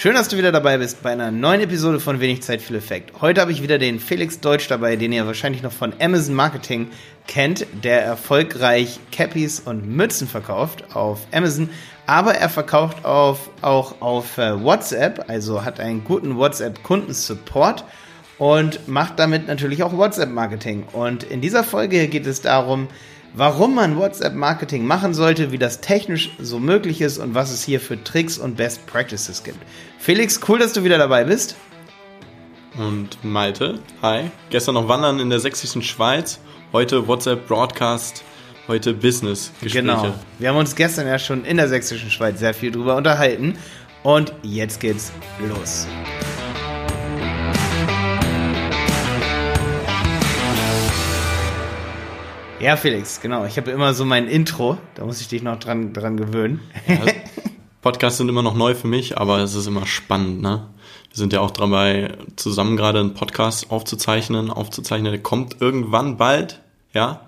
[0.00, 3.20] Schön, dass du wieder dabei bist bei einer neuen Episode von Wenig Zeit, viel Effekt.
[3.20, 6.88] Heute habe ich wieder den Felix Deutsch dabei, den ihr wahrscheinlich noch von Amazon Marketing
[7.26, 11.68] kennt, der erfolgreich Cappies und Mützen verkauft auf Amazon,
[12.06, 17.82] aber er verkauft auf, auch auf äh, WhatsApp, also hat einen guten WhatsApp-Kundensupport
[18.38, 20.84] und macht damit natürlich auch WhatsApp-Marketing.
[20.92, 22.86] Und in dieser Folge geht es darum,
[23.34, 27.80] warum man WhatsApp-Marketing machen sollte, wie das technisch so möglich ist und was es hier
[27.80, 29.58] für Tricks und Best Practices gibt.
[29.98, 31.56] Felix, cool, dass du wieder dabei bist.
[32.76, 34.30] Und Malte, hi.
[34.50, 36.38] Gestern noch Wandern in der sächsischen Schweiz,
[36.72, 38.22] heute WhatsApp Broadcast,
[38.68, 39.84] heute Business Gespräche.
[39.84, 40.14] Genau.
[40.38, 43.58] Wir haben uns gestern ja schon in der sächsischen Schweiz sehr viel drüber unterhalten
[44.02, 45.10] und jetzt geht's
[45.48, 45.86] los.
[52.60, 53.44] Ja, Felix, genau.
[53.44, 54.78] Ich habe immer so mein Intro.
[54.96, 56.60] Da muss ich dich noch dran, dran gewöhnen.
[56.88, 56.96] Ja,
[57.82, 60.66] Podcasts sind immer noch neu für mich, aber es ist immer spannend, ne?
[61.08, 64.50] Wir sind ja auch dabei, zusammen gerade einen Podcast aufzuzeichnen.
[64.50, 66.60] Aufzuzeichnen, der kommt irgendwann bald,
[66.92, 67.20] ja.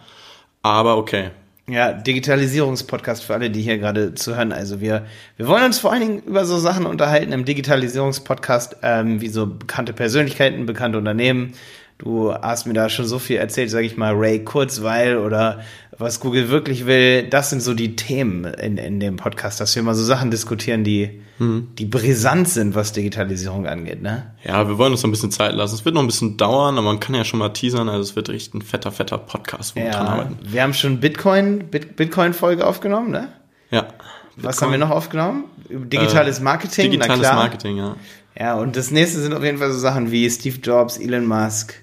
[0.62, 1.31] Aber okay.
[1.69, 4.51] Ja, Digitalisierungspodcast für alle, die hier gerade zuhören.
[4.51, 9.20] Also wir, wir wollen uns vor allen Dingen über so Sachen unterhalten im Digitalisierungspodcast, ähm,
[9.20, 11.53] wie so bekannte Persönlichkeiten, bekannte Unternehmen,
[12.01, 15.61] Du hast mir da schon so viel erzählt, sage ich mal, Ray Kurzweil oder
[15.98, 17.25] was Google wirklich will.
[17.29, 20.83] Das sind so die Themen in, in dem Podcast, dass wir mal so Sachen diskutieren,
[20.83, 21.69] die, hm.
[21.79, 24.01] die brisant sind, was Digitalisierung angeht.
[24.01, 24.33] Ne?
[24.42, 25.75] Ja, wir wollen uns noch ein bisschen Zeit lassen.
[25.75, 27.91] Es wird noch ein bisschen dauern, aber man kann ja schon mal teasern.
[27.91, 30.39] Also es wird echt ein fetter, fetter Podcast, wo ja, wir dran arbeiten.
[30.42, 33.29] Wir haben schon Bitcoin, Bit Bitcoin-Folge aufgenommen, ne?
[33.70, 33.89] Ja.
[34.37, 34.61] Was Bitcoin.
[34.62, 35.45] haben wir noch aufgenommen?
[35.69, 36.92] Digitales äh, Marketing?
[36.92, 37.97] Digitales Marketing, ja.
[38.39, 41.75] Ja, und das nächste sind auf jeden Fall so Sachen wie Steve Jobs, Elon Musk,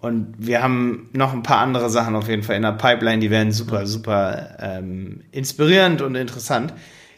[0.00, 3.30] und wir haben noch ein paar andere Sachen auf jeden Fall in der Pipeline, die
[3.30, 6.74] werden super, super ähm, inspirierend und interessant.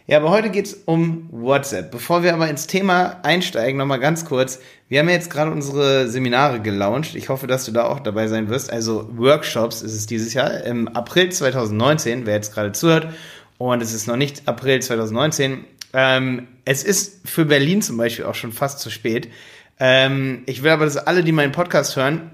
[0.06, 1.90] Ja, aber heute geht's um WhatsApp.
[1.90, 4.58] Bevor wir aber ins Thema einsteigen, nochmal ganz kurz.
[4.88, 7.14] Wir haben ja jetzt gerade unsere Seminare gelauncht.
[7.14, 8.72] Ich hoffe, dass du da auch dabei sein wirst.
[8.72, 13.08] Also Workshops ist es dieses Jahr im April 2019, wer jetzt gerade zuhört.
[13.58, 15.64] Und es ist noch nicht April 2019.
[15.92, 19.28] Ähm, es ist für Berlin zum Beispiel auch schon fast zu spät.
[19.78, 22.30] Ähm, ich will aber, dass alle, die meinen Podcast hören,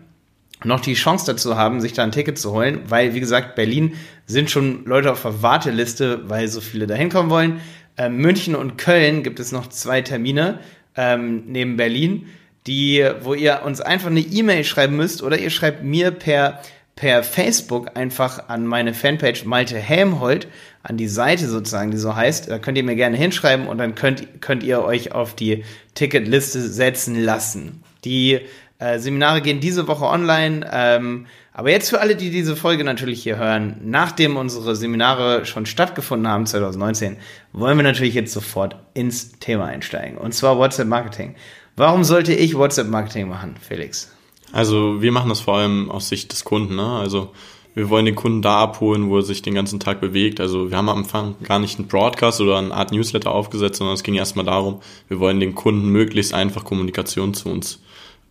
[0.62, 3.94] noch die Chance dazu haben, sich da ein Ticket zu holen, weil, wie gesagt, Berlin
[4.26, 7.60] sind schon Leute auf der Warteliste, weil so viele da hinkommen wollen.
[7.96, 10.60] Ähm, München und Köln gibt es noch zwei Termine
[10.96, 12.26] ähm, neben Berlin,
[12.66, 16.60] die, wo ihr uns einfach eine E-Mail schreiben müsst oder ihr schreibt mir per
[16.96, 20.46] per Facebook einfach an meine Fanpage Malte Helmholt,
[20.82, 22.50] an die Seite sozusagen, die so heißt.
[22.50, 25.64] Da könnt ihr mir gerne hinschreiben und dann könnt, könnt ihr euch auf die
[25.94, 27.82] Ticketliste setzen lassen.
[28.04, 28.40] Die
[28.78, 30.68] äh, Seminare gehen diese Woche online.
[30.72, 35.66] Ähm, aber jetzt für alle, die diese Folge natürlich hier hören, nachdem unsere Seminare schon
[35.66, 37.16] stattgefunden haben 2019,
[37.52, 40.18] wollen wir natürlich jetzt sofort ins Thema einsteigen.
[40.18, 41.36] Und zwar WhatsApp Marketing.
[41.76, 44.12] Warum sollte ich WhatsApp Marketing machen, Felix?
[44.52, 46.76] Also wir machen das vor allem aus Sicht des Kunden.
[46.76, 46.86] Ne?
[46.86, 47.32] Also
[47.74, 50.40] wir wollen den Kunden da abholen, wo er sich den ganzen Tag bewegt.
[50.40, 53.94] Also wir haben am Anfang gar nicht einen Broadcast oder eine Art Newsletter aufgesetzt, sondern
[53.94, 57.80] es ging erstmal darum, wir wollen den Kunden möglichst einfach Kommunikation zu uns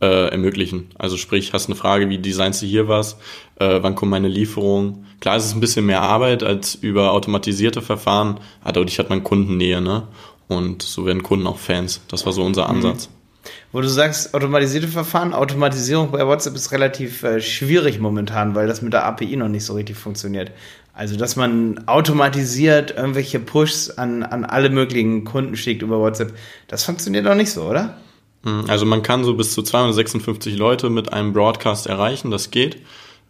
[0.01, 0.87] äh, ermöglichen.
[0.97, 3.17] Also sprich, hast eine Frage, wie designst du hier was,
[3.59, 5.05] äh, wann kommt meine Lieferung.
[5.19, 9.23] Klar, es ist ein bisschen mehr Arbeit als über automatisierte Verfahren, aber dadurch hat man
[9.23, 10.07] Kundennähe, ne?
[10.47, 12.01] Und so werden Kunden auch Fans.
[12.09, 12.75] Das war so unser mhm.
[12.75, 13.09] Ansatz.
[13.71, 18.81] Wo du sagst, automatisierte Verfahren, Automatisierung bei WhatsApp ist relativ äh, schwierig momentan, weil das
[18.81, 20.51] mit der API noch nicht so richtig funktioniert.
[20.93, 26.33] Also, dass man automatisiert irgendwelche Pushs an, an alle möglichen Kunden schickt über WhatsApp,
[26.67, 27.97] das funktioniert noch nicht so, oder?
[28.43, 28.65] Mhm.
[28.67, 32.77] Also man kann so bis zu 256 Leute mit einem Broadcast erreichen, das geht.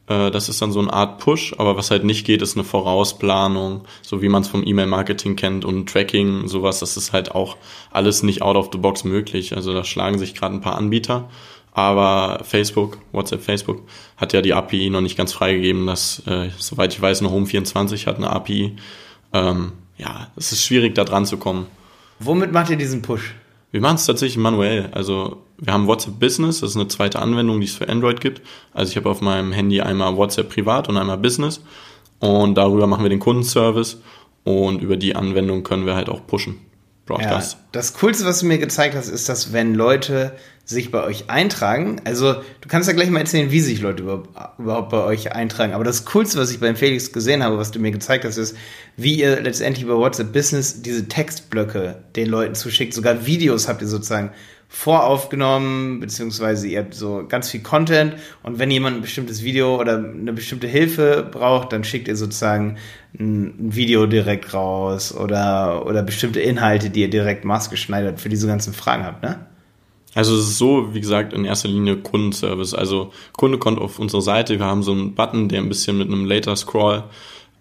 [0.07, 2.63] Äh, das ist dann so eine Art Push, aber was halt nicht geht, ist eine
[2.63, 7.57] Vorausplanung, so wie man es vom E-Mail-Marketing kennt und Tracking, sowas, das ist halt auch
[7.91, 9.55] alles nicht out of the box möglich.
[9.55, 11.29] Also da schlagen sich gerade ein paar Anbieter.
[11.75, 13.81] Aber Facebook, WhatsApp Facebook,
[14.17, 15.87] hat ja die API noch nicht ganz freigegeben.
[15.87, 18.75] Das, äh, soweit ich weiß, nur Home24 hat eine API.
[19.33, 21.65] Ähm, ja, es ist schwierig, da dran zu kommen.
[22.19, 23.33] Womit macht ihr diesen Push?
[23.73, 24.89] Wir machen es tatsächlich manuell.
[24.91, 28.43] Also wir haben WhatsApp Business, das ist eine zweite Anwendung, die es für Android gibt.
[28.71, 31.59] Also ich habe auf meinem Handy einmal WhatsApp Privat und einmal Business.
[32.19, 33.99] Und darüber machen wir den Kundenservice
[34.43, 36.59] und über die Anwendung können wir halt auch pushen.
[37.05, 37.53] Broadcast.
[37.53, 40.33] Ja, das Coolste, was du mir gezeigt hast, ist, dass wenn Leute
[40.65, 44.03] sich bei euch eintragen, also du kannst ja gleich mal erzählen, wie sich Leute
[44.57, 47.79] überhaupt bei euch eintragen, aber das Coolste, was ich beim Felix gesehen habe, was du
[47.79, 48.55] mir gezeigt hast, ist,
[48.95, 53.89] wie ihr letztendlich über WhatsApp Business diese Textblöcke den Leuten zuschickt, sogar Videos habt ihr
[53.89, 54.31] sozusagen
[54.75, 59.99] voraufgenommen, beziehungsweise ihr habt so ganz viel Content und wenn jemand ein bestimmtes Video oder
[59.99, 62.77] eine bestimmte Hilfe braucht, dann schickt ihr sozusagen
[63.17, 68.73] ein Video direkt raus oder, oder bestimmte Inhalte, die ihr direkt maßgeschneidert für diese ganzen
[68.73, 69.45] Fragen habt, ne?
[70.15, 72.73] Also es ist so, wie gesagt, in erster Linie Kundenservice.
[72.73, 76.07] Also Kunde kommt auf unsere Seite, wir haben so einen Button, der ein bisschen mit
[76.07, 77.03] einem Later Scroll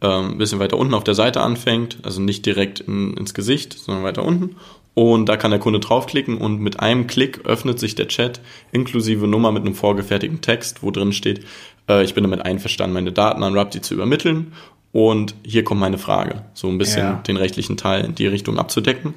[0.02, 3.78] ähm, ein bisschen weiter unten auf der Seite anfängt, also nicht direkt in, ins Gesicht,
[3.78, 4.56] sondern weiter unten.
[4.94, 8.40] Und da kann der Kunde draufklicken und mit einem Klick öffnet sich der Chat
[8.72, 11.46] inklusive Nummer mit einem vorgefertigten Text, wo drin steht,
[11.88, 14.52] äh, ich bin damit einverstanden, meine Daten an Rapti zu übermitteln
[14.92, 16.44] und hier kommt meine Frage.
[16.52, 17.22] So ein bisschen ja.
[17.26, 19.14] den rechtlichen Teil in die Richtung abzudecken.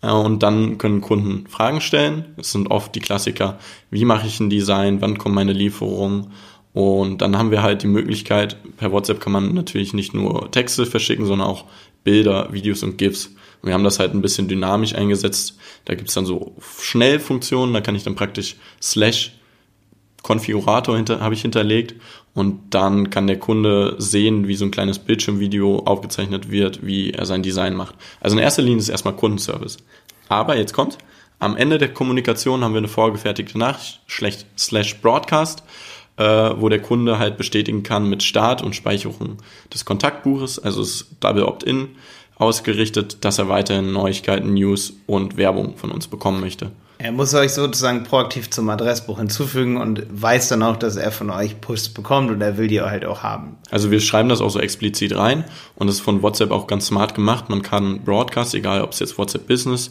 [0.00, 2.26] Äh, und dann können Kunden Fragen stellen.
[2.36, 3.58] Es sind oft die Klassiker,
[3.90, 6.30] wie mache ich ein Design, wann kommt meine Lieferung.
[6.72, 10.86] Und dann haben wir halt die Möglichkeit, per WhatsApp kann man natürlich nicht nur Texte
[10.86, 11.64] verschicken, sondern auch
[12.02, 13.34] Bilder, Videos und GIFs.
[13.64, 15.56] Und wir haben das halt ein bisschen dynamisch eingesetzt.
[15.86, 19.32] Da gibt's dann so Schnellfunktionen, da kann ich dann praktisch Slash
[20.22, 21.94] Konfigurator hinter, habe ich hinterlegt
[22.34, 27.24] und dann kann der Kunde sehen, wie so ein kleines Bildschirmvideo aufgezeichnet wird, wie er
[27.24, 27.94] sein Design macht.
[28.20, 29.78] Also in erster Linie ist erstmal Kundenservice.
[30.28, 30.98] Aber jetzt kommt,
[31.38, 34.02] am Ende der Kommunikation haben wir eine vorgefertigte Nachricht,
[34.58, 35.62] slash Broadcast,
[36.18, 39.38] äh, wo der Kunde halt bestätigen kann mit Start und Speicherung
[39.72, 41.96] des Kontaktbuches, also es Double Opt-in
[42.36, 46.70] ausgerichtet, dass er weiterhin Neuigkeiten, News und Werbung von uns bekommen möchte.
[46.98, 51.28] Er muss euch sozusagen proaktiv zum Adressbuch hinzufügen und weiß dann auch, dass er von
[51.30, 53.56] euch Push bekommt und er will die halt auch haben.
[53.70, 55.44] Also wir schreiben das auch so explizit rein
[55.74, 57.48] und das ist von WhatsApp auch ganz smart gemacht.
[57.48, 59.90] Man kann Broadcast, egal ob es jetzt WhatsApp Business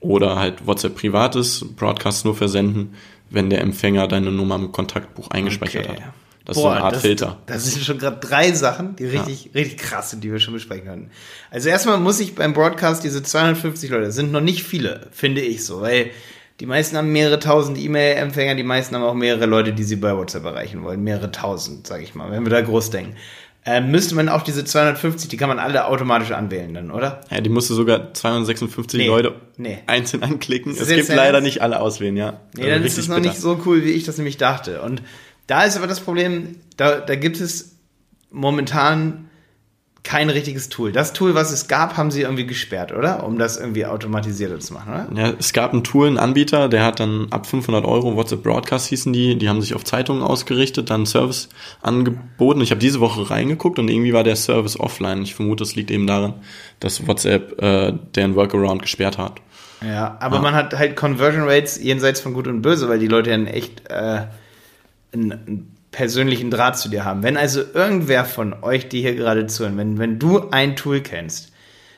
[0.00, 2.94] oder halt WhatsApp Privates, Broadcast nur versenden,
[3.30, 6.02] wenn der Empfänger deine Nummer im Kontaktbuch eingespeichert okay.
[6.02, 6.12] hat.
[6.48, 7.36] Das Boah, ist so eine Art das, Filter.
[7.44, 9.50] Das sind schon gerade drei Sachen, die richtig, ja.
[9.54, 11.10] richtig krass sind, die wir schon besprechen können.
[11.50, 15.42] Also erstmal muss ich beim Broadcast diese 250 Leute, das sind noch nicht viele, finde
[15.42, 16.10] ich so, weil
[16.60, 20.16] die meisten haben mehrere tausend E-Mail-Empfänger, die meisten haben auch mehrere Leute, die sie bei
[20.16, 21.04] WhatsApp erreichen wollen.
[21.04, 23.14] Mehrere tausend, sage ich mal, wenn wir da groß denken.
[23.66, 27.20] Ähm, müsste man auch diese 250, die kann man alle automatisch anwählen dann, oder?
[27.30, 29.80] Ja, die musst du sogar 256 nee, Leute nee.
[29.86, 30.72] einzeln anklicken.
[30.72, 32.40] Es gibt leider nicht alle auswählen, ja.
[32.54, 33.28] Nee, also dann ist es noch bitter.
[33.28, 34.80] nicht so cool, wie ich das nämlich dachte.
[34.80, 35.02] Und
[35.48, 37.76] da ist aber das Problem, da, da gibt es
[38.30, 39.28] momentan
[40.04, 40.92] kein richtiges Tool.
[40.92, 43.24] Das Tool, was es gab, haben sie irgendwie gesperrt, oder?
[43.24, 45.08] Um das irgendwie automatisiert zu machen, oder?
[45.14, 48.88] Ja, es gab ein Tool, einen Anbieter, der hat dann ab 500 Euro, WhatsApp Broadcast
[48.88, 51.48] hießen die, die haben sich auf Zeitungen ausgerichtet, dann Service
[51.82, 52.60] angeboten.
[52.60, 55.22] Ich habe diese Woche reingeguckt und irgendwie war der Service offline.
[55.22, 56.34] Ich vermute, es liegt eben daran,
[56.80, 59.40] dass WhatsApp äh, deren Workaround gesperrt hat.
[59.82, 60.42] Ja, aber ja.
[60.42, 63.88] man hat halt Conversion Rates jenseits von Gut und Böse, weil die Leute dann echt
[63.90, 64.22] äh,
[65.12, 67.22] ein, ein persönlichen Draht zu dir haben.
[67.22, 71.52] Wenn also irgendwer von euch, die hier gerade zuhören, wenn, wenn du ein Tool kennst,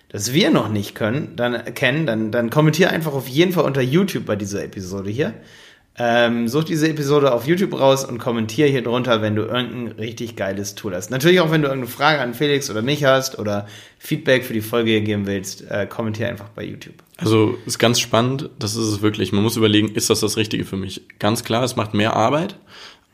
[0.09, 3.81] das wir noch nicht können, dann kennen, dann, dann kommentier einfach auf jeden Fall unter
[3.81, 5.35] YouTube bei dieser Episode hier.
[6.03, 10.35] Ähm, such diese Episode auf YouTube raus und kommentier hier drunter, wenn du irgendein richtig
[10.35, 11.11] geiles Tool hast.
[11.11, 13.67] Natürlich auch, wenn du irgendeine Frage an Felix oder mich hast oder
[13.99, 16.95] Feedback für die Folge hier geben willst, äh, kommentier einfach bei YouTube.
[17.19, 19.33] Also ist ganz spannend, das ist es wirklich.
[19.33, 21.03] Man muss überlegen, ist das das Richtige für mich?
[21.19, 22.57] Ganz klar, es macht mehr Arbeit,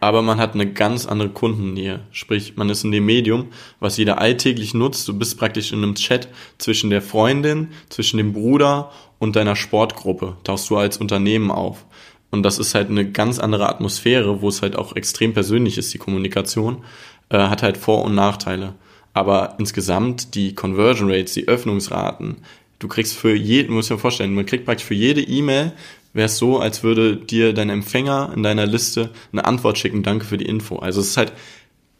[0.00, 2.00] aber man hat eine ganz andere Kundennähe.
[2.10, 3.46] Sprich, man ist in dem Medium,
[3.80, 5.08] was jeder alltäglich nutzt.
[5.08, 6.28] Du bist praktisch in einem Chat
[6.58, 10.36] zwischen der Freundin, zwischen dem Bruder und deiner Sportgruppe.
[10.44, 11.86] Tauchst du als Unternehmen auf.
[12.30, 15.94] Und das ist halt eine ganz andere Atmosphäre, wo es halt auch extrem persönlich ist,
[15.94, 16.84] die Kommunikation,
[17.30, 18.74] äh, hat halt Vor- und Nachteile.
[19.14, 22.36] Aber insgesamt die Conversion Rates, die Öffnungsraten,
[22.78, 25.72] du kriegst für jeden, muss ich mir vorstellen, man kriegt praktisch für jede E-Mail
[26.16, 30.24] wäre es so, als würde dir dein Empfänger in deiner Liste eine Antwort schicken, danke
[30.24, 30.78] für die Info.
[30.78, 31.32] Also es ist halt,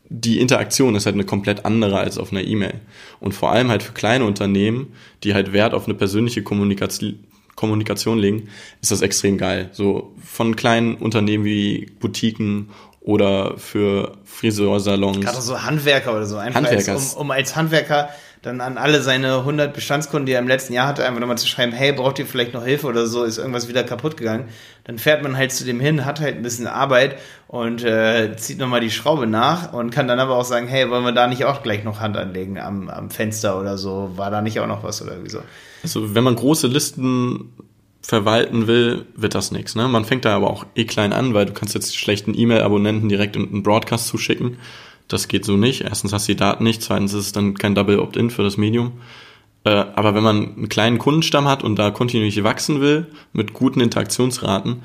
[0.09, 2.81] die Interaktion ist halt eine komplett andere als auf einer E-Mail.
[3.21, 7.19] Und vor allem halt für kleine Unternehmen, die halt Wert auf eine persönliche Kommunikation,
[7.57, 8.49] Kommunikation legen,
[8.81, 9.71] ist das extrem geil.
[9.73, 12.71] So von kleinen Unternehmen wie Boutiquen
[13.01, 15.21] oder für Friseursalons.
[15.21, 16.37] Gerade so Handwerker oder so.
[16.37, 18.09] Einfach als, um, um als Handwerker
[18.47, 21.49] dann an alle seine 100 Bestandskunden, die er im letzten Jahr hatte, einfach nochmal zu
[21.49, 24.49] schreiben, hey, braucht ihr vielleicht noch Hilfe oder so, ist irgendwas wieder kaputt gegangen.
[24.85, 27.17] Dann fährt man halt zu dem hin, hat halt ein bisschen Arbeit
[27.49, 31.05] und äh, zieht nochmal die Schraube nach und kann dann aber auch sagen, hey, wollen
[31.05, 34.13] wir da nicht auch gleich noch Hand anlegen am, am Fenster oder so?
[34.15, 35.41] War da nicht auch noch was oder wieso?
[35.83, 37.53] Also wenn man große Listen
[38.01, 39.75] verwalten will, wird das nichts.
[39.75, 39.89] Ne?
[39.89, 43.35] Man fängt da aber auch eh klein an, weil du kannst jetzt schlechten E-Mail-Abonnenten direkt
[43.35, 44.59] in einen Broadcast zuschicken.
[45.09, 45.83] Das geht so nicht.
[45.83, 48.57] Erstens hast du die Daten nicht, zweitens ist es dann kein Double Opt-in für das
[48.57, 48.93] Medium.
[49.65, 53.81] Äh, aber wenn man einen kleinen Kundenstamm hat und da kontinuierlich wachsen will, mit guten
[53.81, 54.83] Interaktionsraten,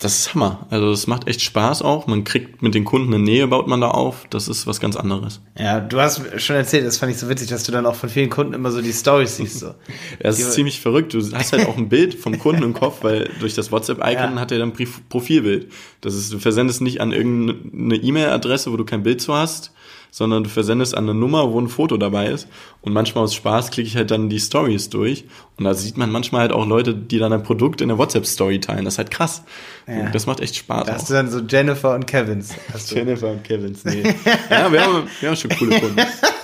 [0.00, 0.66] das ist Hammer.
[0.70, 2.06] Also es macht echt Spaß auch.
[2.06, 4.26] Man kriegt mit den Kunden eine Nähe, baut man da auf.
[4.30, 5.40] Das ist was ganz anderes.
[5.58, 8.08] Ja, du hast schon erzählt, das fand ich so witzig, dass du dann auch von
[8.08, 9.58] vielen Kunden immer so die Stories siehst.
[9.58, 9.66] So.
[9.66, 9.74] ja,
[10.20, 11.14] das ist ziemlich verrückt.
[11.14, 14.40] Du hast halt auch ein Bild vom Kunden im Kopf, weil durch das WhatsApp-Icon ja.
[14.40, 14.72] hat er dann
[15.08, 15.72] Profilbild.
[16.00, 19.72] Das ist, du versendest nicht an irgendeine E-Mail-Adresse, wo du kein Bild zu hast,
[20.10, 22.48] sondern du versendest an eine Nummer, wo ein Foto dabei ist.
[22.80, 25.24] Und manchmal aus Spaß klicke ich halt dann die Stories durch.
[25.56, 28.60] Und da sieht man manchmal halt auch Leute, die dann ein Produkt in der WhatsApp-Story
[28.60, 28.84] teilen.
[28.84, 29.42] Das ist halt krass.
[29.86, 30.10] Ja.
[30.10, 30.86] Das macht echt Spaß.
[30.86, 31.08] Da hast auch.
[31.08, 32.54] du dann so Jennifer und Kevins.
[32.88, 34.02] Jennifer und Kevins, nee.
[34.50, 35.96] ja, wir haben, wir haben schon coole Kunden.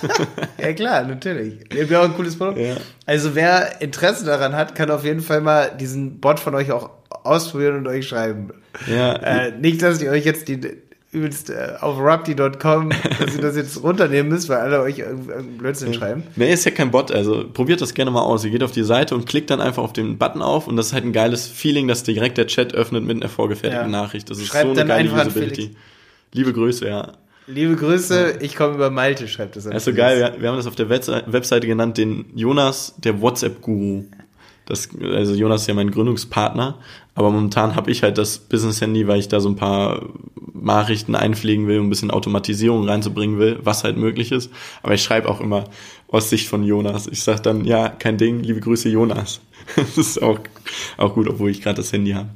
[0.61, 1.59] ja, klar, natürlich.
[1.69, 2.59] Wir haben ja auch ein cooles Produkt.
[2.59, 2.75] Ja.
[3.05, 6.89] Also wer Interesse daran hat, kann auf jeden Fall mal diesen Bot von euch auch
[7.23, 8.51] ausprobieren und euch schreiben.
[8.87, 9.13] Ja.
[9.13, 10.59] Äh, nicht, dass ich euch jetzt die
[11.15, 15.93] übelst äh, auf Rupti.com, dass ihr das jetzt runternehmen müsst, weil alle euch irgendeinen Blödsinn
[15.93, 16.23] schreiben.
[16.35, 18.43] Nee, ist ja kein Bot, also probiert das gerne mal aus.
[18.43, 20.87] Ihr geht auf die Seite und klickt dann einfach auf den Button auf und das
[20.87, 24.01] ist halt ein geiles Feeling, dass direkt der Chat öffnet mit einer vorgefertigten ja.
[24.01, 24.29] Nachricht.
[24.29, 25.75] Das ist Schreibt so eine geile Usability.
[26.33, 27.13] Liebe Grüße, ja.
[27.47, 29.65] Liebe Grüße, ich komme über Malte, schreibt das.
[29.65, 33.21] Das ist so geil, wir, wir haben das auf der Webseite genannt, den Jonas, der
[33.21, 34.05] WhatsApp-Guru.
[34.65, 36.79] Das, also Jonas ist ja mein Gründungspartner,
[37.13, 40.01] aber momentan habe ich halt das Business-Handy, weil ich da so ein paar
[40.53, 44.51] Nachrichten einpflegen will, um ein bisschen Automatisierung reinzubringen will, was halt möglich ist.
[44.81, 45.65] Aber ich schreibe auch immer
[46.07, 47.07] aus Sicht von Jonas.
[47.07, 49.41] Ich sage dann, ja, kein Ding, liebe Grüße Jonas.
[49.75, 50.39] das ist auch,
[50.97, 52.29] auch gut, obwohl ich gerade das Handy habe.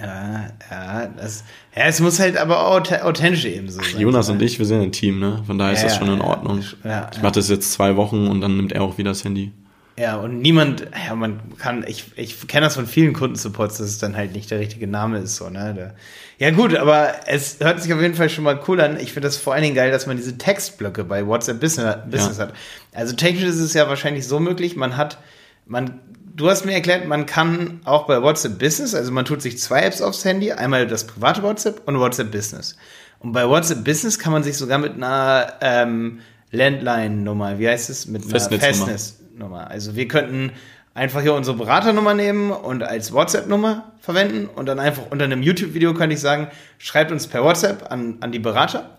[0.00, 1.44] Ja, ja, das,
[1.76, 4.00] ja, es muss halt aber authentisch eben so sein.
[4.00, 5.42] Jonas und ich, wir sind ein Team, ne?
[5.46, 6.62] Von daher ist ja, das schon in Ordnung.
[6.84, 9.52] Ja, ich mache das jetzt zwei Wochen und dann nimmt er auch wieder das Handy.
[9.98, 13.98] Ja, und niemand, ja, man kann, ich, ich kenne das von vielen Kundensupports, dass es
[13.98, 15.94] dann halt nicht der richtige Name ist, so, ne?
[16.38, 18.98] Ja, gut, aber es hört sich auf jeden Fall schon mal cool an.
[18.98, 22.38] Ich finde das vor allen Dingen geil, dass man diese Textblöcke bei WhatsApp Business, Business
[22.38, 22.44] ja.
[22.44, 22.54] hat.
[22.94, 25.18] Also technisch ist es ja wahrscheinlich so möglich, man hat,
[25.66, 26.00] man,
[26.34, 29.82] du hast mir erklärt, man kann auch bei WhatsApp Business, also man tut sich zwei
[29.82, 32.76] Apps aufs Handy, einmal das private WhatsApp und WhatsApp Business.
[33.18, 36.20] Und bei WhatsApp Business kann man sich sogar mit einer ähm,
[36.50, 39.70] Landline-Nummer, wie heißt es, mit einer Festnetz Nummer.
[39.70, 40.52] Also wir könnten
[40.94, 45.94] einfach hier unsere Beraternummer nehmen und als WhatsApp-Nummer verwenden und dann einfach unter einem YouTube-Video
[45.94, 48.98] könnte ich sagen, schreibt uns per WhatsApp an, an die Berater,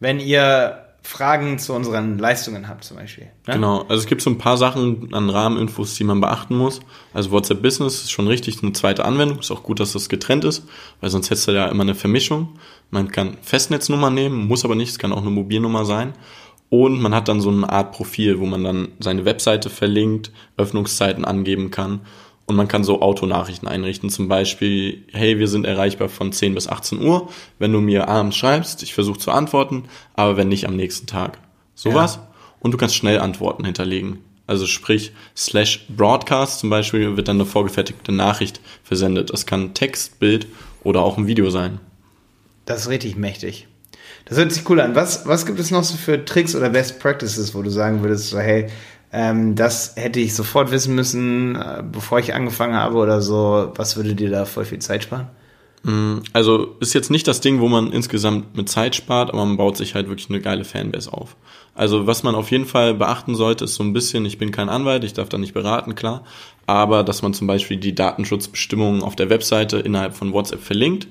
[0.00, 3.28] wenn ihr Fragen zu unseren Leistungen habt zum Beispiel.
[3.46, 3.54] Ne?
[3.54, 6.80] Genau, also es gibt so ein paar Sachen an Rahmeninfos, die man beachten muss.
[7.14, 9.38] Also WhatsApp Business ist schon richtig eine zweite Anwendung.
[9.38, 10.66] Ist auch gut, dass das getrennt ist,
[11.00, 12.58] weil sonst hättest du ja immer eine Vermischung.
[12.90, 16.12] Man kann Festnetznummer nehmen, muss aber nicht, es kann auch eine Mobilnummer sein.
[16.70, 21.24] Und man hat dann so eine Art Profil, wo man dann seine Webseite verlinkt, Öffnungszeiten
[21.24, 22.00] angeben kann.
[22.46, 26.66] Und man kann so Autonachrichten einrichten, zum Beispiel, hey, wir sind erreichbar von 10 bis
[26.66, 27.28] 18 Uhr.
[27.58, 29.84] Wenn du mir abends schreibst, ich versuche zu antworten,
[30.14, 31.38] aber wenn nicht am nächsten Tag.
[31.74, 32.16] Sowas.
[32.16, 32.28] Ja.
[32.60, 34.20] Und du kannst schnell Antworten hinterlegen.
[34.46, 39.30] Also sprich, slash Broadcast zum Beispiel wird dann eine vorgefertigte Nachricht versendet.
[39.30, 40.46] Das kann Text, Bild
[40.82, 41.80] oder auch ein Video sein.
[42.64, 43.68] Das ist richtig mächtig.
[44.28, 44.94] Das hört sich cool an.
[44.94, 48.30] Was, was gibt es noch so für Tricks oder Best Practices, wo du sagen würdest,
[48.30, 48.66] so, hey,
[49.12, 53.72] ähm, das hätte ich sofort wissen müssen, äh, bevor ich angefangen habe oder so.
[53.74, 55.28] Was würde dir da voll viel Zeit sparen?
[55.82, 59.56] Mm, also ist jetzt nicht das Ding, wo man insgesamt mit Zeit spart, aber man
[59.56, 61.36] baut sich halt wirklich eine geile Fanbase auf.
[61.74, 64.68] Also was man auf jeden Fall beachten sollte, ist so ein bisschen, ich bin kein
[64.68, 66.24] Anwalt, ich darf da nicht beraten, klar,
[66.66, 71.06] aber dass man zum Beispiel die Datenschutzbestimmungen auf der Webseite innerhalb von WhatsApp verlinkt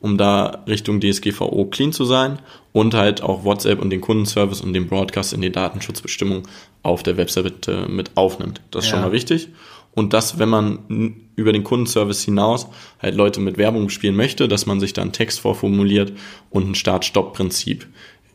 [0.00, 2.38] um da Richtung DSGVO clean zu sein
[2.72, 6.46] und halt auch WhatsApp und den Kundenservice und den Broadcast in die Datenschutzbestimmung
[6.82, 8.60] auf der Webseite mit aufnimmt.
[8.70, 8.96] Das ist ja.
[8.96, 9.48] schon mal wichtig.
[9.94, 12.68] Und dass, wenn man über den Kundenservice hinaus
[13.00, 16.12] halt Leute mit Werbung spielen möchte, dass man sich da einen Text vorformuliert
[16.50, 17.86] und ein Start-Stopp-Prinzip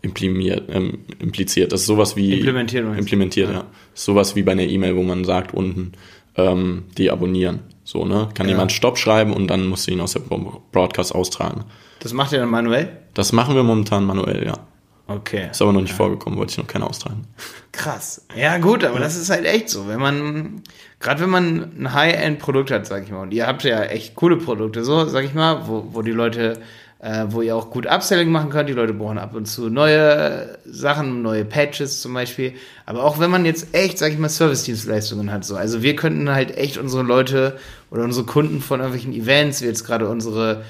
[0.01, 1.71] implimiert, ähm, impliziert.
[1.71, 3.55] Das ist sowas wie implementiert, implementiert ja.
[3.55, 3.65] ja.
[3.93, 5.93] Sowas wie bei einer E-Mail, wo man sagt unten
[6.35, 7.59] ähm, deabonnieren.
[7.83, 8.29] So, ne?
[8.33, 8.53] Kann ja.
[8.53, 11.65] jemand Stopp schreiben und dann musst du ihn aus der Broadcast austragen.
[11.99, 12.97] Das macht ihr dann manuell?
[13.13, 14.57] Das machen wir momentan manuell, ja.
[15.05, 15.49] Okay.
[15.51, 15.97] Ist aber noch nicht ja.
[15.97, 17.27] vorgekommen, wollte ich noch keiner austragen.
[17.73, 18.25] Krass.
[18.35, 19.01] Ja, gut, aber ja.
[19.01, 19.87] das ist halt echt so.
[19.87, 20.63] Wenn man,
[21.01, 24.37] gerade wenn man ein High-End-Produkt hat, sag ich mal, und ihr habt ja echt coole
[24.37, 26.61] Produkte, so, sag ich mal, wo, wo die Leute
[27.03, 28.69] äh, wo ihr auch gut Upselling machen könnt.
[28.69, 32.53] Die Leute brauchen ab und zu neue Sachen, neue Patches zum Beispiel.
[32.85, 35.57] Aber auch wenn man jetzt echt, sag ich mal, Service-Dienstleistungen hat, so.
[35.57, 37.57] Also wir könnten halt echt unsere Leute
[37.91, 40.63] oder unsere Kunden von irgendwelchen Events, wie jetzt gerade unsere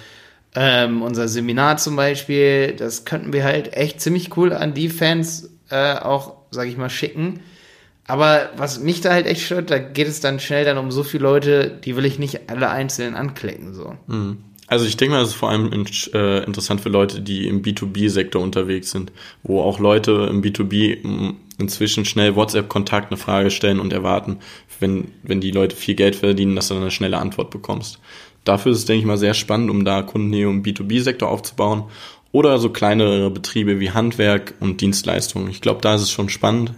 [0.56, 5.50] ähm, unser Seminar zum Beispiel, das könnten wir halt echt ziemlich cool an die Fans
[5.70, 7.42] äh, auch, sag ich mal, schicken.
[8.06, 11.04] Aber was mich da halt echt stört, da geht es dann schnell dann um so
[11.04, 13.96] viele Leute, die will ich nicht alle einzeln anklicken, so.
[14.08, 14.44] Mhm.
[14.68, 15.72] Also ich denke mal, das ist vor allem
[16.14, 19.12] äh, interessant für Leute, die im B2B-Sektor unterwegs sind,
[19.44, 24.40] wo auch Leute im B2B inzwischen schnell WhatsApp-Kontakt eine Frage stellen und erwarten,
[24.80, 28.00] wenn, wenn die Leute viel Geld verdienen, dass du dann eine schnelle Antwort bekommst.
[28.46, 31.84] Dafür ist es, denke ich mal, sehr spannend, um da Kundennähe im B2B-Sektor aufzubauen.
[32.32, 35.50] Oder so kleinere Betriebe wie Handwerk und Dienstleistungen.
[35.50, 36.74] Ich glaube, da ist es schon spannend,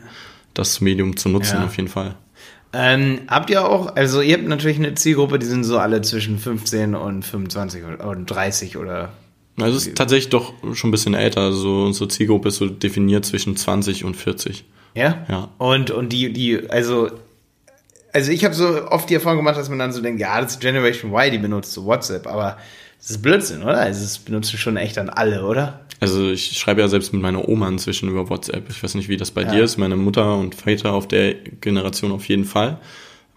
[0.53, 1.65] das Medium zu nutzen, Ja.
[1.65, 2.15] auf jeden Fall.
[2.77, 6.37] Ähm, habt ihr auch, also ihr habt natürlich eine Zielgruppe, die sind so alle zwischen
[6.39, 9.13] 15 und 25 oder- und 30 oder.
[9.57, 11.41] Also es ist tatsächlich doch schon ein bisschen älter.
[11.41, 14.65] Also unsere Zielgruppe ist so definiert zwischen 20 und 40.
[14.93, 15.25] Ja?
[15.29, 15.49] Ja.
[15.57, 17.09] Und, und die, die, also,
[18.11, 20.53] also ich habe so oft die Erfahrung gemacht, dass man dann so denkt, ja, das
[20.53, 22.57] ist Generation Y, die benutzt so WhatsApp, aber
[23.05, 23.77] das ist Blödsinn, oder?
[23.77, 25.81] Also das benutzen schon echt dann alle, oder?
[25.99, 28.69] Also ich schreibe ja selbst mit meiner Oma inzwischen über WhatsApp.
[28.69, 29.51] Ich weiß nicht, wie das bei Ja.
[29.51, 29.77] dir ist.
[29.77, 32.79] Meine Mutter und Väter auf der Generation auf jeden Fall.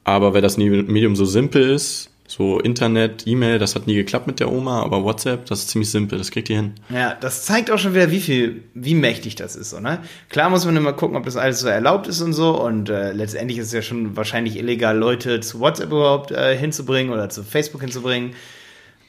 [0.05, 4.39] Aber weil das Medium so simpel ist, so Internet, E-Mail, das hat nie geklappt mit
[4.41, 6.73] der Oma, aber WhatsApp, das ist ziemlich simpel, das kriegt ihr hin.
[6.91, 10.01] Ja, das zeigt auch schon wieder, wie viel, wie mächtig das ist, ne?
[10.29, 12.51] Klar muss man immer gucken, ob das alles so erlaubt ist und so.
[12.63, 17.13] Und äh, letztendlich ist es ja schon wahrscheinlich illegal, Leute zu WhatsApp überhaupt äh, hinzubringen
[17.13, 18.33] oder zu Facebook hinzubringen.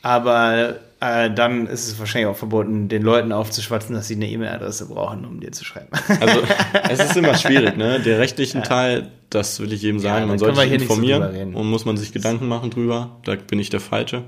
[0.02, 4.88] Aber äh, dann ist es wahrscheinlich auch verboten, den Leuten aufzuschwatzen, dass sie eine E-Mail-Adresse
[4.88, 5.88] brauchen, um dir zu schreiben.
[6.20, 6.42] Also
[6.90, 8.00] es ist immer schwierig, ne?
[8.00, 11.56] Der rechtlichen Teil, das will ich jedem sagen, da man sollte sich so informieren reden.
[11.56, 13.18] und muss man sich Gedanken machen drüber.
[13.24, 14.24] Da bin ich der Falsche.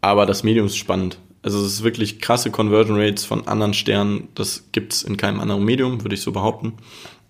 [0.00, 1.18] Aber das Medium ist spannend.
[1.42, 4.28] Also es ist wirklich krasse Conversion Rates von anderen Sternen.
[4.34, 6.74] Das gibt's in keinem anderen Medium, würde ich so behaupten.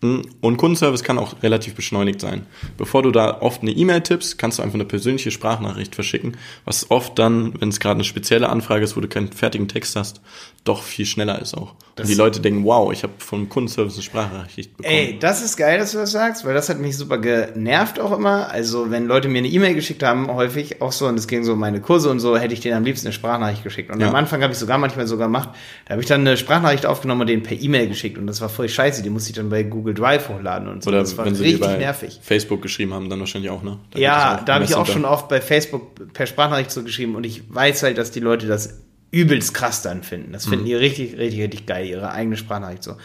[0.03, 2.47] Und Kundenservice kann auch relativ beschleunigt sein.
[2.79, 6.91] Bevor du da oft eine E-Mail tippst, kannst du einfach eine persönliche Sprachnachricht verschicken, was
[6.91, 10.23] oft dann, wenn es gerade eine spezielle Anfrage ist, wo du keinen fertigen Text hast,
[10.65, 11.75] doch viel schneller ist auch.
[11.97, 14.95] Das- Und die Leute denken, wow, ich habe vom Kundenservice eine Sprachnachricht bekommen.
[14.95, 18.13] Ey, das ist geil, dass du das sagst, weil das hat mich super genervt auch
[18.17, 18.51] immer.
[18.51, 21.55] Also, wenn Leute mir eine E-Mail geschickt haben, häufig auch so, und es ging so
[21.55, 23.91] um meine Kurse und so, hätte ich denen am liebsten eine Sprachnachricht geschickt.
[23.91, 24.09] Und Ja.
[24.09, 25.51] am Anfang habe ich sogar manchmal sogar gemacht,
[25.87, 28.17] da habe ich dann eine Sprachnachricht aufgenommen und denen per E-Mail geschickt.
[28.19, 30.89] Und das war voll scheiße, die musste ich dann bei Google Drive hochladen und so.
[30.91, 32.21] Oder das war wenn sie richtig bei nervig.
[32.23, 33.79] Facebook geschrieben haben, dann wahrscheinlich auch, ne?
[33.91, 37.25] Da Ja, das da habe ich auch schon oft bei Facebook per Sprachnachricht zurückgeschrieben und
[37.25, 40.33] ich weiß halt, dass die Leute das übelst krass dann finden.
[40.33, 40.51] Das Mhm.
[40.51, 42.97] finden die richtig, richtig, richtig geil, ihre eigene Sprachnachricht so.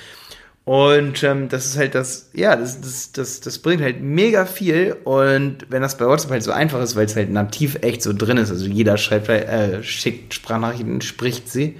[0.66, 4.98] Und ähm, das ist halt das, ja, das, das, das, das bringt halt mega viel.
[5.04, 8.14] Und wenn das bei WhatsApp halt so einfach ist, weil es halt nativ echt so
[8.14, 11.76] drin ist, also jeder schreibt, äh, schickt Sprachnachrichten, spricht sie.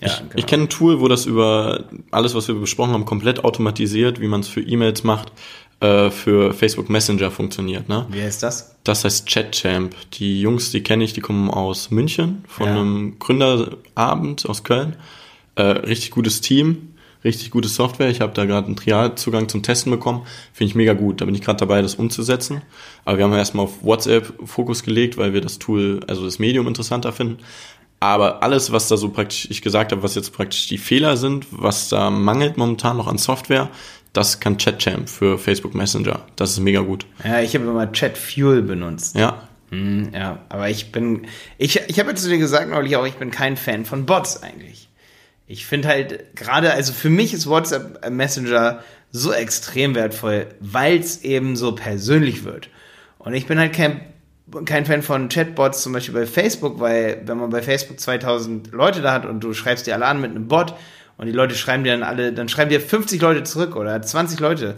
[0.00, 0.30] Ja, genau.
[0.36, 4.28] Ich kenne ein Tool, wo das über alles, was wir besprochen haben, komplett automatisiert, wie
[4.28, 5.32] man es für E-Mails macht,
[5.80, 7.88] äh, für Facebook Messenger funktioniert.
[7.88, 8.06] Ne?
[8.10, 8.76] Wie heißt das?
[8.84, 9.94] Das heißt ChatChamp.
[10.12, 12.72] Die Jungs, die kenne ich, die kommen aus München, von Ja.
[12.80, 14.96] einem Gründerabend aus Köln.
[15.56, 18.10] Äh, richtig gutes Team, richtig gute Software.
[18.10, 20.22] Ich habe da gerade einen Trialzugang zum Testen bekommen.
[20.52, 21.20] Finde ich mega gut.
[21.20, 22.62] Da bin ich gerade dabei, das umzusetzen.
[23.04, 26.66] Aber wir haben erstmal auf WhatsApp Fokus gelegt, weil wir das Tool, also das Medium
[26.68, 27.38] interessanter finden.
[28.00, 31.46] Aber alles, was da so praktisch, ich gesagt habe, was jetzt praktisch die Fehler sind,
[31.50, 33.70] was da mangelt momentan noch an Software,
[34.12, 36.20] das kann ChatChamp für Facebook Messenger.
[36.36, 37.06] Das ist mega gut.
[37.24, 39.14] Ja, ich habe immer Chatfuel benutzt.
[39.14, 41.26] Ja, Hm, ja, aber ich bin,
[41.58, 44.42] ich, ich habe jetzt zu dir gesagt neulich auch, ich bin kein Fan von Bots
[44.42, 44.88] eigentlich.
[45.46, 51.22] Ich finde halt gerade, also für mich ist WhatsApp Messenger so extrem wertvoll, weil es
[51.22, 52.68] eben so persönlich wird.
[53.18, 54.00] Und ich bin halt kein,
[54.64, 59.00] kein Fan von Chatbots, zum Beispiel bei Facebook, weil wenn man bei Facebook 2000 Leute
[59.00, 60.74] da hat und du schreibst die alle an mit einem Bot
[61.18, 64.40] und die Leute schreiben dir dann alle, dann schreiben dir 50 Leute zurück oder 20
[64.40, 64.76] Leute,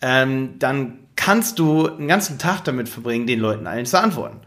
[0.00, 4.40] ähm, dann kannst du einen ganzen Tag damit verbringen, den Leuten allen zu antworten.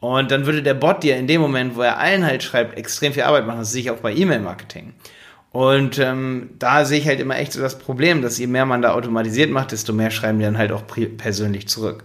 [0.00, 3.12] Und dann würde der Bot dir in dem Moment, wo er allen halt schreibt, extrem
[3.12, 3.60] viel Arbeit machen.
[3.60, 4.92] Das sehe ich auch bei E-Mail-Marketing.
[5.52, 8.80] Und ähm, da sehe ich halt immer echt so das Problem, dass je mehr man
[8.80, 12.04] da automatisiert macht, desto mehr schreiben die dann halt auch persönlich zurück.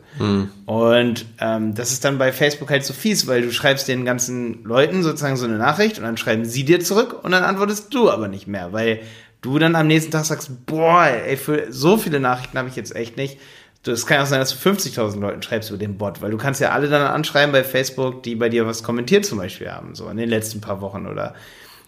[0.65, 4.65] Und ähm, das ist dann bei Facebook halt so fies, weil du schreibst den ganzen
[4.65, 8.12] Leuten sozusagen so eine Nachricht und dann schreiben sie dir zurück und dann antwortest du
[8.12, 8.99] aber nicht mehr, weil
[9.41, 12.95] du dann am nächsten Tag sagst, boah, ey, für so viele Nachrichten habe ich jetzt
[12.97, 13.38] echt nicht.
[13.86, 16.60] Es kann auch sein, dass du 50.000 Leuten schreibst über den Bot, weil du kannst
[16.60, 20.10] ja alle dann anschreiben bei Facebook, die bei dir was kommentiert zum Beispiel haben, so
[20.10, 21.36] in den letzten paar Wochen oder,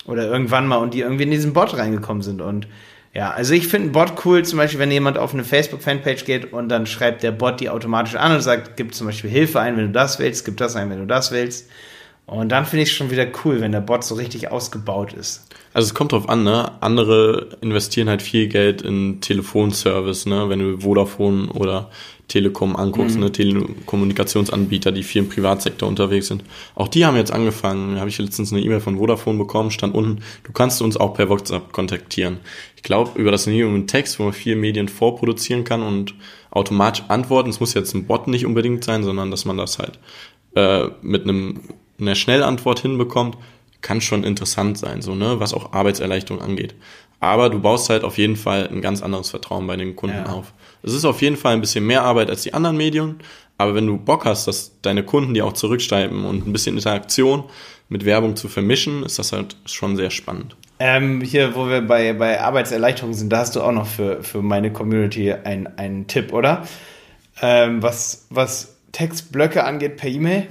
[0.05, 2.67] oder irgendwann mal und die irgendwie in diesen Bot reingekommen sind und
[3.13, 6.53] ja, also ich finde einen Bot cool, zum Beispiel, wenn jemand auf eine Facebook-Fanpage geht
[6.53, 9.77] und dann schreibt der Bot die automatisch an und sagt, gib zum Beispiel Hilfe ein,
[9.77, 11.69] wenn du das willst, gib das ein, wenn du das willst.
[12.27, 15.47] Und dann finde ich es schon wieder cool, wenn der Bot so richtig ausgebaut ist.
[15.73, 16.71] Also es kommt drauf an, ne?
[16.79, 20.47] Andere investieren halt viel Geld in Telefonservice, ne?
[20.47, 21.89] Wenn du Vodafone oder
[22.29, 23.31] Telekom anguckst, ne?
[23.31, 26.45] Telekommunikationsanbieter, die viel im Privatsektor unterwegs sind.
[26.75, 27.95] Auch die haben jetzt angefangen.
[27.95, 31.13] Da habe ich letztens eine E-Mail von Vodafone bekommen, stand unten, du kannst uns auch
[31.13, 32.37] per WhatsApp kontaktieren.
[32.77, 36.15] Ich glaube, über das Medium Text, wo man viel Medien vorproduzieren kann und
[36.51, 37.49] automatisch antworten.
[37.49, 39.99] Es muss jetzt ein Bot nicht unbedingt sein, sondern dass man das halt
[40.55, 41.59] äh, mit einem
[41.99, 43.37] einer Schnellantwort hinbekommt,
[43.81, 46.75] kann schon interessant sein, so, ne, was auch Arbeitserleichterung angeht.
[47.19, 50.31] Aber du baust halt auf jeden Fall ein ganz anderes Vertrauen bei den Kunden ja.
[50.31, 50.53] auf.
[50.83, 53.19] Es ist auf jeden Fall ein bisschen mehr Arbeit als die anderen Medien,
[53.57, 57.43] aber wenn du Bock hast, dass deine Kunden die auch zurückschreiben und ein bisschen Interaktion
[57.89, 60.55] mit Werbung zu vermischen, ist das halt schon sehr spannend.
[60.79, 64.41] Ähm, hier, wo wir bei, bei Arbeitserleichterung sind, da hast du auch noch für, für
[64.41, 66.65] meine Community einen Tipp, oder?
[67.41, 70.47] Ähm, was, was Textblöcke angeht per E-Mail?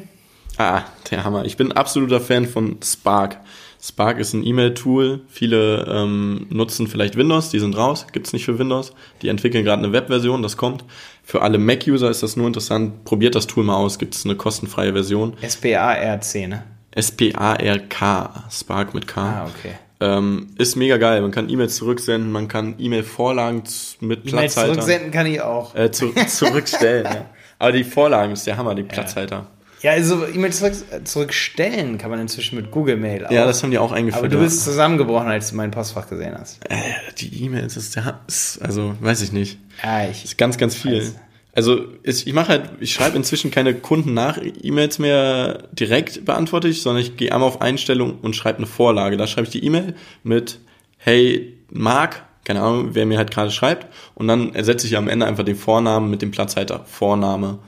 [0.58, 1.44] Ah, der Hammer.
[1.46, 3.38] Ich bin absoluter Fan von Spark.
[3.80, 5.20] Spark ist ein E-Mail-Tool.
[5.28, 8.92] Viele ähm, nutzen vielleicht Windows, die sind raus, gibt's nicht für Windows.
[9.22, 10.84] Die entwickeln gerade eine Web-Version, das kommt.
[11.22, 13.04] Für alle Mac-User ist das nur interessant.
[13.04, 15.34] Probiert das Tool mal aus, gibt's eine kostenfreie Version.
[15.40, 16.64] S-P-A-R-C, ne?
[16.92, 19.20] S-P-A-R-K, Spark mit K.
[19.20, 19.74] Ah, okay.
[20.00, 21.20] Ähm, ist mega geil.
[21.20, 23.62] Man kann E-Mails zurücksenden, man kann E-Mail-Vorlagen
[24.00, 24.72] mit e Platzhalter.
[24.72, 25.74] zurücksenden kann ich auch.
[25.74, 27.26] Äh, zu, zurückstellen, ja.
[27.58, 29.36] Aber die Vorlagen ist der Hammer, die Platzhalter.
[29.36, 29.46] Ja,
[29.84, 33.30] also E-Mails zurück, zurückstellen kann man inzwischen mit Google Mail auch.
[33.30, 34.24] Ja, das haben die auch eingeführt.
[34.24, 36.58] Aber du bist zusammengebrochen, als du mein Postfach gesehen hast.
[36.68, 36.76] Äh,
[37.18, 39.58] die E-Mails ist ist, also weiß ich nicht.
[39.82, 40.24] Ja, ich.
[40.24, 41.00] Ist ganz, ganz viel.
[41.00, 41.14] Weiß.
[41.54, 46.68] Also ist, ich mache halt, ich schreibe inzwischen keine Kunden nach E-Mails mehr direkt beantworte
[46.68, 49.16] ich, sondern ich gehe einmal auf Einstellung und schreibe eine Vorlage.
[49.16, 50.60] Da schreibe ich die E-Mail mit
[50.98, 55.26] Hey Marc, keine Ahnung, wer mir halt gerade schreibt, und dann ersetze ich am Ende
[55.26, 57.58] einfach den Vornamen mit dem Platzhalter Vorname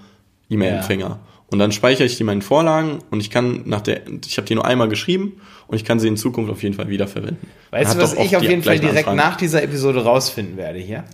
[0.48, 1.08] E-Mail-Empfänger.
[1.08, 1.20] Ja.
[1.50, 4.54] Und dann speichere ich die meinen Vorlagen und ich kann nach der, ich habe die
[4.54, 7.48] nur einmal geschrieben und ich kann sie in Zukunft auf jeden Fall wiederverwenden.
[7.70, 9.16] Weißt du, was ich auf jeden Fall direkt Anfragen.
[9.16, 11.04] nach dieser Episode rausfinden werde hier?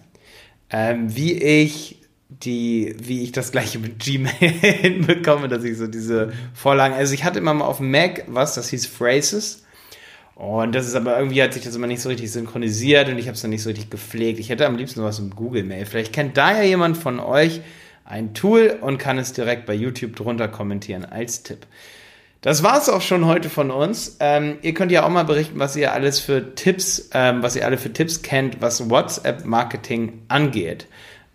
[0.68, 1.96] Ähm, wie ich
[2.28, 7.24] die, wie ich das gleiche mit Gmail hinbekomme, dass ich so diese Vorlagen, also ich
[7.24, 9.62] hatte immer mal auf dem Mac was, das hieß Phrases.
[10.34, 13.26] Und das ist aber irgendwie hat sich das immer nicht so richtig synchronisiert und ich
[13.26, 14.38] habe es dann nicht so richtig gepflegt.
[14.38, 15.86] Ich hätte am liebsten was im Google Mail.
[15.86, 17.62] Vielleicht kennt da ja jemand von euch
[18.06, 21.66] ein Tool und kann es direkt bei YouTube drunter kommentieren als Tipp.
[22.40, 24.18] Das war es auch schon heute von uns.
[24.20, 27.64] Ähm, ihr könnt ja auch mal berichten, was ihr alles für Tipps, ähm, was ihr
[27.64, 30.86] alle für Tipps kennt, was WhatsApp-Marketing angeht.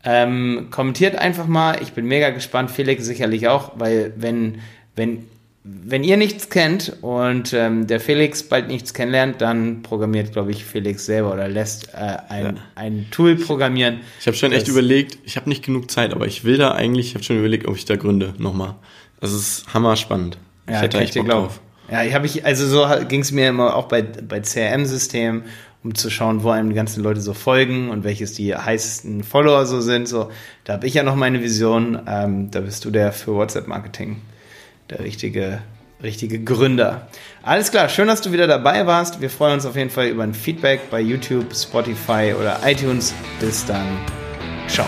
[0.06, 1.82] Ähm, kommentiert einfach mal.
[1.82, 2.72] Ich bin mega gespannt.
[2.72, 4.62] Felix sicherlich auch, weil wenn,
[4.96, 5.28] wenn,
[5.63, 10.65] wenn ihr nichts kennt und ähm, der Felix bald nichts kennenlernt, dann programmiert, glaube ich,
[10.65, 12.54] Felix selber oder lässt äh, ein, ja.
[12.74, 14.00] ein Tool programmieren.
[14.19, 17.10] Ich habe schon echt überlegt, ich habe nicht genug Zeit, aber ich will da eigentlich,
[17.10, 18.76] ich habe schon überlegt, ob ich da gründe nochmal.
[19.19, 20.39] Das ist hammer spannend.
[20.67, 21.62] Ja, ich hätte echt Bock drauf.
[21.91, 25.43] Ja, ich habe ich, also so ging es mir immer auch bei, bei CRM-Systemen
[25.84, 29.65] um zu schauen, wo einem die ganzen Leute so folgen und welches die heißesten Follower
[29.65, 30.08] so sind.
[30.08, 30.30] So,
[30.63, 32.00] da habe ich ja noch meine Vision.
[32.08, 34.21] Ähm, da bist du der für WhatsApp-Marketing
[34.91, 35.62] der richtige,
[36.04, 37.08] richtige Gründer.
[37.41, 39.21] Alles klar, schön, dass du wieder dabei warst.
[39.21, 43.13] Wir freuen uns auf jeden Fall über ein Feedback bei YouTube, Spotify oder iTunes.
[43.39, 43.88] Bis dann.
[44.67, 44.88] Ciao.